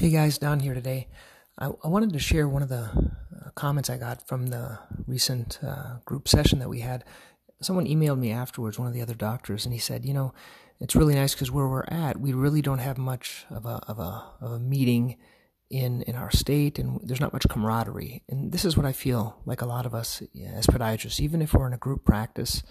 [0.00, 1.08] Hey guys, Don here today.
[1.58, 5.58] I, I wanted to share one of the uh, comments I got from the recent
[5.62, 7.04] uh, group session that we had.
[7.60, 10.32] Someone emailed me afterwards, one of the other doctors, and he said, You know,
[10.80, 13.98] it's really nice because where we're at, we really don't have much of a, of
[13.98, 15.18] a, of a meeting
[15.68, 18.22] in, in our state, and there's not much camaraderie.
[18.26, 20.22] And this is what I feel like a lot of us
[20.56, 22.62] as podiatrists, even if we're in a group practice,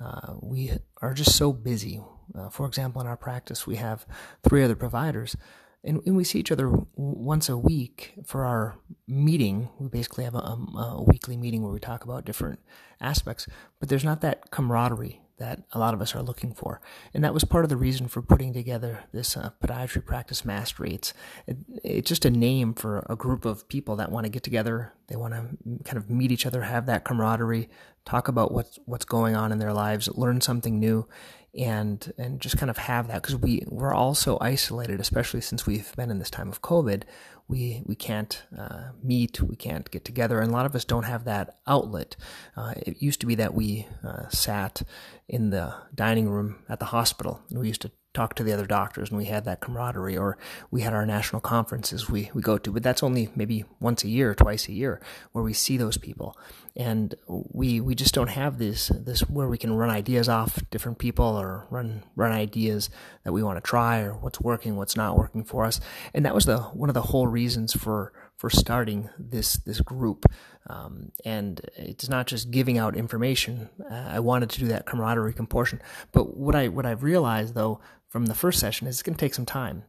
[0.00, 2.02] uh, we are just so busy.
[2.34, 4.04] Uh, for example, in our practice, we have
[4.42, 5.36] three other providers
[5.84, 8.76] and, and we see each other once a week for our
[9.08, 9.68] meeting.
[9.78, 12.60] We basically have a, a, weekly meeting where we talk about different
[13.00, 13.48] aspects,
[13.80, 16.80] but there's not that camaraderie that a lot of us are looking for.
[17.12, 20.94] And that was part of the reason for putting together this uh, podiatry practice mastery.
[20.94, 21.12] It's,
[21.48, 24.92] it, it's just a name for a group of people that want to get together.
[25.08, 27.68] They want to kind of meet each other, have that camaraderie,
[28.04, 31.08] talk about what's, what's going on in their lives, learn something new
[31.54, 35.66] and and just kind of have that because we we're all so isolated, especially since
[35.66, 37.02] we've been in this time of COVID.
[37.48, 41.04] We we can't uh, meet, we can't get together, and a lot of us don't
[41.04, 42.16] have that outlet.
[42.56, 44.82] Uh, it used to be that we uh, sat
[45.28, 48.66] in the dining room at the hospital, and we used to talk to the other
[48.66, 50.36] doctors and we had that camaraderie or
[50.70, 54.08] we had our national conferences we, we go to but that's only maybe once a
[54.08, 55.00] year twice a year
[55.32, 56.36] where we see those people
[56.76, 60.98] and we we just don't have this this where we can run ideas off different
[60.98, 62.90] people or run run ideas
[63.24, 65.80] that we want to try or what's working what's not working for us
[66.12, 70.26] and that was the one of the whole reasons for for starting this this group.
[70.66, 73.70] Um, and it's not just giving out information.
[73.88, 75.80] Uh, I wanted to do that camaraderie comportion.
[76.10, 77.80] But what I what I've realized though
[78.12, 79.84] from the first session is it's going to take some time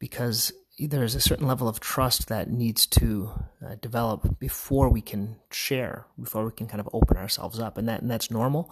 [0.00, 3.30] because there's a certain level of trust that needs to
[3.64, 7.88] uh, develop before we can share, before we can kind of open ourselves up, and
[7.88, 8.68] that and that's normal.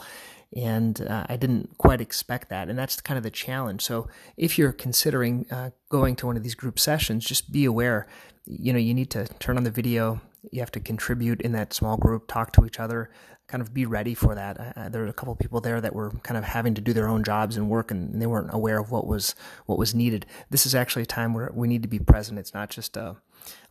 [0.57, 3.83] And uh, I didn't quite expect that, and that's kind of the challenge.
[3.83, 8.09] So if you're considering uh, going to one of these group sessions, just be aware.
[8.45, 10.21] You know, you need to turn on the video.
[10.51, 13.11] You have to contribute in that small group, talk to each other,
[13.51, 14.75] kind of be ready for that.
[14.77, 17.09] Uh, there were a couple people there that were kind of having to do their
[17.09, 19.35] own jobs and work, and they weren't aware of what was
[19.67, 20.25] what was needed.
[20.51, 22.39] This is actually a time where we need to be present.
[22.39, 23.15] It's not just uh,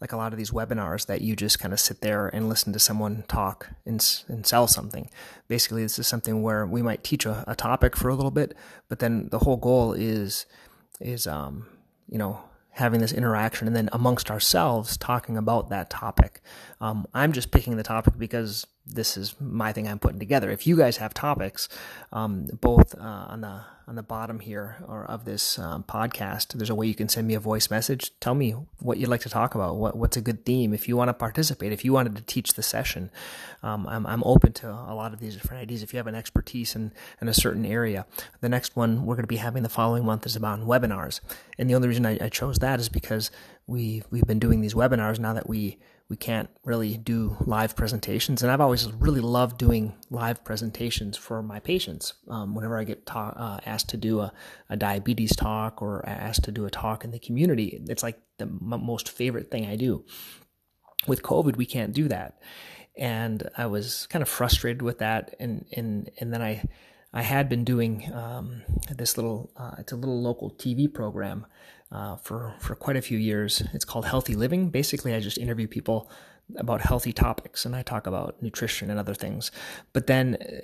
[0.01, 2.73] like a lot of these webinars that you just kind of sit there and listen
[2.73, 5.09] to someone talk and, and sell something.
[5.47, 8.55] Basically, this is something where we might teach a, a topic for a little bit,
[8.89, 10.45] but then the whole goal is
[10.99, 11.67] is um,
[12.09, 12.41] you know
[12.79, 16.41] having this interaction and then amongst ourselves talking about that topic.
[16.81, 20.49] Um, I'm just picking the topic because this is my thing I'm putting together.
[20.49, 21.69] If you guys have topics,
[22.11, 26.69] um, both uh, on the on the bottom here or of this um, podcast, there's
[26.69, 28.11] a way you can send me a voice message.
[28.19, 29.77] Tell me what you'd like to talk about.
[29.77, 30.73] What what's a good theme?
[30.73, 33.09] If you want to participate, if you wanted to teach the session,
[33.63, 35.83] um, I'm I'm open to a lot of these different ideas.
[35.83, 38.05] If you have an expertise in in a certain area,
[38.41, 41.19] the next one we're going to be having the following month is about webinars.
[41.57, 43.31] And the only reason I, I chose that is because
[43.67, 45.77] we we've been doing these webinars now that we
[46.09, 48.41] we can't really do live presentations.
[48.41, 52.13] And I've always really loved doing live presentations for my patients.
[52.27, 54.33] Um, whenever I get uh, asked to do a,
[54.69, 58.45] a, diabetes talk or asked to do a talk in the community, it's like the
[58.45, 60.03] m- most favorite thing I do.
[61.07, 62.39] With COVID, we can't do that.
[62.97, 65.35] And I was kind of frustrated with that.
[65.39, 66.63] And, and, and then I,
[67.13, 71.45] I had been doing um, this little, uh, it's a little local TV program
[71.91, 73.63] uh, for for quite a few years.
[73.73, 74.69] It's called Healthy Living.
[74.69, 76.09] Basically, I just interview people
[76.55, 79.51] about healthy topics and I talk about nutrition and other things.
[79.93, 80.61] But then uh,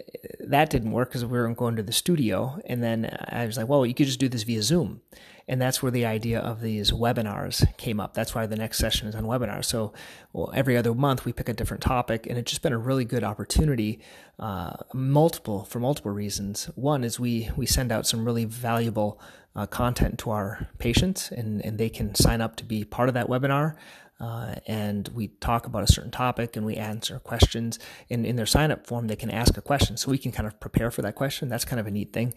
[0.47, 2.59] that didn't work because we weren't going to the studio.
[2.65, 5.01] And then I was like, well, you could just do this via Zoom.
[5.47, 8.15] And that's where the idea of these webinars came up.
[8.15, 9.65] That's why the next session is on webinars.
[9.65, 9.93] So
[10.33, 13.05] well, every other month we pick a different topic, and it's just been a really
[13.05, 13.99] good opportunity,
[14.39, 16.65] uh, multiple for multiple reasons.
[16.75, 19.19] One is we we send out some really valuable
[19.55, 23.13] uh, content to our patients, and and they can sign up to be part of
[23.15, 23.75] that webinar.
[24.17, 27.77] Uh, and we talk about a certain topic and we answer questions.
[28.07, 30.47] In, in their sign up form, they can ask a question so we can kind
[30.47, 31.49] of prepare for that question.
[31.49, 32.33] That's kind of a neat thing.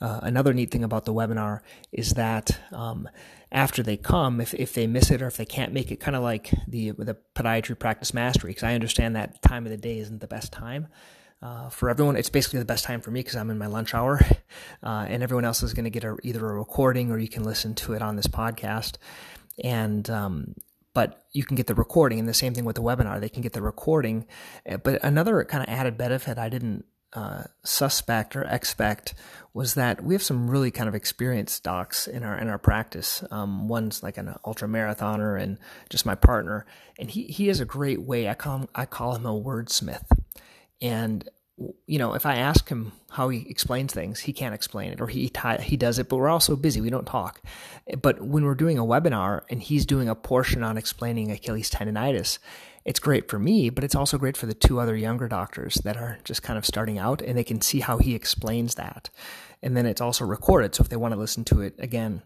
[0.00, 1.60] Uh, another neat thing about the webinar
[1.92, 3.08] is that um,
[3.52, 6.16] after they come, if, if they miss it or if they can't make it, kind
[6.16, 10.00] of like the, the podiatry practice mastery, because I understand that time of the day
[10.00, 10.88] isn't the best time.
[11.42, 12.16] Uh, for everyone.
[12.16, 14.20] It's basically the best time for me because I'm in my lunch hour,
[14.82, 17.44] uh, and everyone else is going to get a, either a recording or you can
[17.44, 18.98] listen to it on this podcast.
[19.64, 20.54] And um,
[20.92, 22.18] but you can get the recording.
[22.18, 24.26] And the same thing with the webinar, they can get the recording.
[24.66, 29.14] Eh, but another kind of added benefit I didn't uh, suspect or expect
[29.52, 33.24] was that we have some really kind of experienced docs in our in our practice.
[33.30, 35.58] Um, one's like an ultra marathoner and
[35.88, 36.66] just my partner,
[36.98, 38.28] and he he has a great way.
[38.28, 40.06] I call him I call him a wordsmith,
[40.80, 41.28] and
[41.86, 45.08] you know, if I ask him how he explains things, he can't explain it, or
[45.08, 45.30] he
[45.60, 47.42] he does it, but we're all so busy we don't talk.
[48.00, 52.38] But when we're doing a webinar and he's doing a portion on explaining Achilles tendonitis,
[52.86, 55.98] it's great for me, but it's also great for the two other younger doctors that
[55.98, 59.10] are just kind of starting out, and they can see how he explains that.
[59.62, 62.22] And then it's also recorded, so if they want to listen to it again,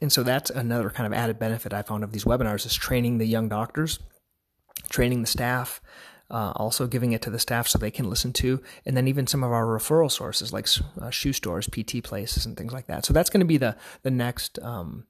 [0.00, 3.18] and so that's another kind of added benefit I found of these webinars is training
[3.18, 3.98] the young doctors,
[4.88, 5.82] training the staff,
[6.30, 9.26] uh, also giving it to the staff so they can listen to, and then even
[9.26, 10.68] some of our referral sources like
[11.00, 13.04] uh, shoe stores, PT places, and things like that.
[13.04, 14.58] So that's going to be the the next.
[14.60, 15.06] Um,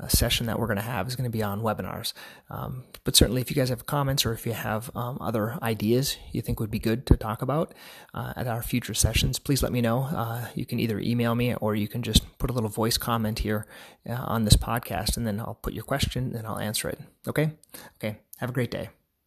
[0.00, 2.12] uh, session that we're going to have is going to be on webinars.
[2.50, 6.16] Um, but certainly, if you guys have comments or if you have um, other ideas
[6.32, 7.74] you think would be good to talk about
[8.12, 10.04] uh, at our future sessions, please let me know.
[10.04, 13.40] Uh, you can either email me or you can just put a little voice comment
[13.40, 13.66] here
[14.08, 16.98] uh, on this podcast, and then I'll put your question and I'll answer it.
[17.28, 17.52] Okay?
[17.98, 18.18] Okay.
[18.38, 18.90] Have a great day.